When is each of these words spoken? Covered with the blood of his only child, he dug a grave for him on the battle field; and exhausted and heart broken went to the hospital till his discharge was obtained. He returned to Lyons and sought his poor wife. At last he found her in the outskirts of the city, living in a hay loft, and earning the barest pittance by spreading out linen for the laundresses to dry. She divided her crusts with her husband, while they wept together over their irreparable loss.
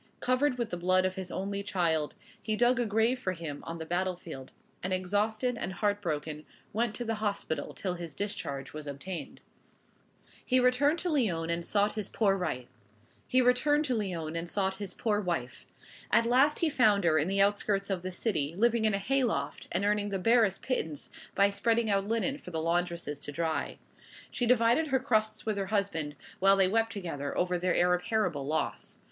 Covered 0.19 0.57
with 0.57 0.71
the 0.71 0.77
blood 0.77 1.05
of 1.05 1.13
his 1.13 1.31
only 1.31 1.61
child, 1.61 2.15
he 2.41 2.55
dug 2.55 2.79
a 2.79 2.87
grave 2.87 3.19
for 3.19 3.33
him 3.33 3.63
on 3.67 3.77
the 3.77 3.85
battle 3.85 4.15
field; 4.15 4.51
and 4.81 4.91
exhausted 4.91 5.59
and 5.59 5.73
heart 5.73 6.01
broken 6.01 6.43
went 6.73 6.95
to 6.95 7.05
the 7.05 7.21
hospital 7.21 7.71
till 7.75 7.93
his 7.93 8.15
discharge 8.15 8.73
was 8.73 8.87
obtained. 8.87 9.41
He 10.43 10.59
returned 10.59 10.97
to 11.01 11.09
Lyons 11.11 11.51
and 11.51 11.63
sought 11.63 11.93
his 11.93 12.09
poor 12.09 12.35
wife. 12.35 12.75
At 16.11 16.25
last 16.25 16.59
he 16.61 16.67
found 16.71 17.03
her 17.03 17.19
in 17.19 17.27
the 17.27 17.39
outskirts 17.43 17.91
of 17.91 18.01
the 18.01 18.11
city, 18.11 18.55
living 18.57 18.85
in 18.85 18.95
a 18.95 18.97
hay 18.97 19.23
loft, 19.23 19.67
and 19.71 19.85
earning 19.85 20.09
the 20.09 20.17
barest 20.17 20.63
pittance 20.63 21.11
by 21.35 21.51
spreading 21.51 21.91
out 21.91 22.07
linen 22.07 22.39
for 22.39 22.49
the 22.49 22.59
laundresses 22.59 23.21
to 23.21 23.31
dry. 23.31 23.77
She 24.31 24.47
divided 24.47 24.87
her 24.87 24.99
crusts 24.99 25.45
with 25.45 25.57
her 25.57 25.67
husband, 25.67 26.15
while 26.39 26.57
they 26.57 26.67
wept 26.67 26.91
together 26.91 27.37
over 27.37 27.59
their 27.59 27.75
irreparable 27.75 28.47
loss. 28.47 28.97